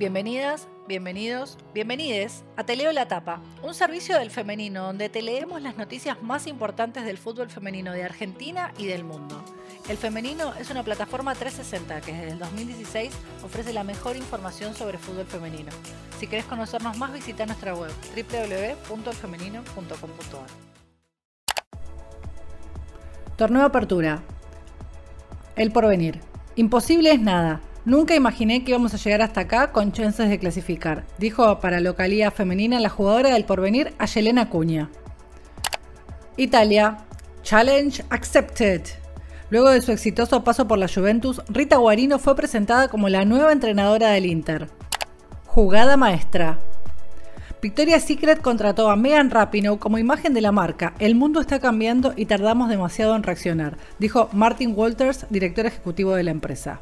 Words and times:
Bienvenidas, 0.00 0.66
bienvenidos, 0.88 1.56
bienvenides 1.74 2.42
a 2.56 2.64
Te 2.64 2.74
Leo 2.74 2.90
la 2.90 3.06
Tapa, 3.06 3.42
un 3.62 3.74
servicio 3.74 4.18
del 4.18 4.30
femenino 4.30 4.84
donde 4.84 5.10
te 5.10 5.20
leemos 5.20 5.60
las 5.60 5.76
noticias 5.76 6.22
más 6.22 6.46
importantes 6.46 7.04
del 7.04 7.18
fútbol 7.18 7.50
femenino 7.50 7.92
de 7.92 8.02
Argentina 8.02 8.72
y 8.78 8.86
del 8.86 9.04
mundo. 9.04 9.44
El 9.90 9.98
Femenino 9.98 10.54
es 10.54 10.70
una 10.70 10.82
plataforma 10.84 11.34
360 11.34 12.00
que 12.00 12.14
desde 12.14 12.30
el 12.30 12.38
2016 12.38 13.12
ofrece 13.44 13.74
la 13.74 13.84
mejor 13.84 14.16
información 14.16 14.74
sobre 14.74 14.96
fútbol 14.96 15.26
femenino. 15.26 15.70
Si 16.18 16.26
querés 16.26 16.46
conocernos 16.46 16.96
más, 16.96 17.12
visita 17.12 17.44
nuestra 17.44 17.74
web 17.74 17.92
www.elfemenino.com.ar. 18.16 20.46
Torneo 23.36 23.66
Apertura. 23.66 24.22
El 25.56 25.72
porvenir. 25.72 26.20
Imposible 26.56 27.12
es 27.12 27.20
nada. 27.20 27.60
Nunca 27.84 28.14
imaginé 28.14 28.62
que 28.62 28.72
íbamos 28.72 28.92
a 28.92 28.98
llegar 28.98 29.22
hasta 29.22 29.40
acá 29.40 29.72
con 29.72 29.92
chances 29.92 30.28
de 30.28 30.38
clasificar, 30.38 31.06
dijo 31.18 31.60
para 31.60 31.80
localía 31.80 32.30
femenina 32.30 32.78
la 32.78 32.90
jugadora 32.90 33.30
del 33.30 33.44
porvenir 33.44 33.94
Ayelena 33.98 34.50
Cuña. 34.50 34.90
Italia. 36.36 36.98
Challenge 37.42 38.04
accepted. 38.10 38.82
Luego 39.48 39.70
de 39.70 39.80
su 39.80 39.92
exitoso 39.92 40.44
paso 40.44 40.68
por 40.68 40.78
la 40.78 40.88
Juventus, 40.88 41.40
Rita 41.48 41.76
Guarino 41.76 42.18
fue 42.18 42.36
presentada 42.36 42.88
como 42.88 43.08
la 43.08 43.24
nueva 43.24 43.52
entrenadora 43.52 44.10
del 44.10 44.26
Inter. 44.26 44.68
Jugada 45.46 45.96
maestra. 45.96 46.58
Victoria's 47.62 48.04
Secret 48.04 48.40
contrató 48.40 48.90
a 48.90 48.96
Megan 48.96 49.30
Rapinoe 49.30 49.78
como 49.78 49.98
imagen 49.98 50.34
de 50.34 50.40
la 50.40 50.52
marca. 50.52 50.94
El 50.98 51.14
mundo 51.14 51.40
está 51.40 51.60
cambiando 51.60 52.12
y 52.14 52.26
tardamos 52.26 52.68
demasiado 52.68 53.16
en 53.16 53.22
reaccionar, 53.22 53.76
dijo 53.98 54.28
Martin 54.32 54.74
Walters, 54.76 55.26
director 55.30 55.66
ejecutivo 55.66 56.14
de 56.14 56.22
la 56.22 56.30
empresa. 56.30 56.80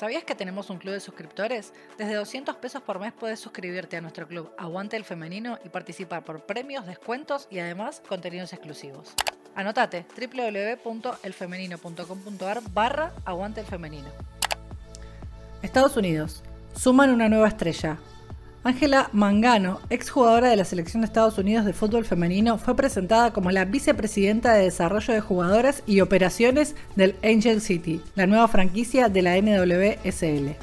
¿Sabías 0.00 0.24
que 0.24 0.34
tenemos 0.34 0.70
un 0.70 0.78
club 0.78 0.94
de 0.94 1.00
suscriptores? 1.00 1.74
Desde 1.98 2.14
200 2.14 2.56
pesos 2.56 2.80
por 2.80 2.98
mes 2.98 3.12
puedes 3.12 3.38
suscribirte 3.38 3.98
a 3.98 4.00
nuestro 4.00 4.26
club 4.26 4.50
Aguante 4.56 4.96
el 4.96 5.04
Femenino 5.04 5.58
y 5.62 5.68
participar 5.68 6.24
por 6.24 6.46
premios, 6.46 6.86
descuentos 6.86 7.46
y 7.50 7.58
además 7.58 8.00
contenidos 8.08 8.54
exclusivos. 8.54 9.12
Anotate 9.54 10.06
www.elfemenino.com.ar 10.16 12.62
barra 12.72 13.12
Aguante 13.26 13.60
el 13.60 13.66
Femenino. 13.66 14.08
Estados 15.60 15.98
Unidos. 15.98 16.42
Suman 16.74 17.10
una 17.10 17.28
nueva 17.28 17.48
estrella. 17.48 17.98
Ángela 18.62 19.08
Mangano, 19.14 19.80
exjugadora 19.88 20.50
de 20.50 20.56
la 20.56 20.66
selección 20.66 21.00
de 21.00 21.06
Estados 21.06 21.38
Unidos 21.38 21.64
de 21.64 21.72
fútbol 21.72 22.04
femenino, 22.04 22.58
fue 22.58 22.76
presentada 22.76 23.32
como 23.32 23.50
la 23.50 23.64
vicepresidenta 23.64 24.52
de 24.52 24.64
desarrollo 24.64 25.14
de 25.14 25.22
jugadoras 25.22 25.82
y 25.86 26.02
operaciones 26.02 26.76
del 26.94 27.16
Angel 27.24 27.62
City, 27.62 28.02
la 28.16 28.26
nueva 28.26 28.48
franquicia 28.48 29.08
de 29.08 29.22
la 29.22 29.40
NWSL. 29.40 30.56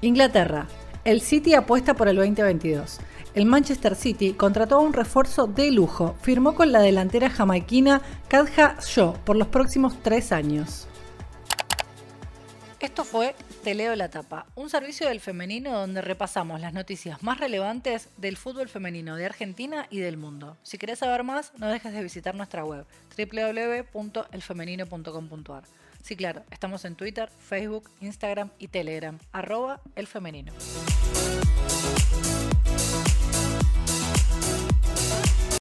Inglaterra. 0.00 0.66
El 1.04 1.20
City 1.20 1.52
apuesta 1.52 1.92
por 1.92 2.08
el 2.08 2.16
2022. 2.16 3.00
El 3.34 3.44
Manchester 3.44 3.94
City 3.94 4.32
contrató 4.32 4.80
un 4.80 4.94
refuerzo 4.94 5.46
de 5.46 5.70
lujo. 5.70 6.16
Firmó 6.22 6.54
con 6.54 6.72
la 6.72 6.80
delantera 6.80 7.28
jamaiquina 7.28 8.00
Kadja 8.28 8.76
Shaw 8.80 9.14
por 9.24 9.36
los 9.36 9.48
próximos 9.48 9.94
tres 10.02 10.32
años. 10.32 10.88
Esto 12.80 13.04
fue 13.04 13.34
Te 13.64 13.74
leo 13.74 13.96
la 13.96 14.08
tapa, 14.08 14.46
un 14.54 14.70
servicio 14.70 15.08
del 15.08 15.18
femenino 15.18 15.72
donde 15.72 16.00
repasamos 16.00 16.60
las 16.60 16.72
noticias 16.72 17.20
más 17.24 17.40
relevantes 17.40 18.08
del 18.18 18.36
fútbol 18.36 18.68
femenino 18.68 19.16
de 19.16 19.26
Argentina 19.26 19.88
y 19.90 19.98
del 19.98 20.16
mundo. 20.16 20.56
Si 20.62 20.78
querés 20.78 21.00
saber 21.00 21.24
más, 21.24 21.52
no 21.58 21.66
dejes 21.68 21.92
de 21.92 22.04
visitar 22.04 22.36
nuestra 22.36 22.64
web 22.64 22.86
www.elfemenino.com.ar. 23.16 25.64
Sí, 26.02 26.14
claro, 26.14 26.44
estamos 26.52 26.84
en 26.84 26.94
Twitter, 26.94 27.28
Facebook, 27.40 27.90
Instagram 28.00 28.50
y 28.60 28.68
Telegram, 28.68 29.18
arroba 29.32 29.80
elfemenino. 29.96 30.52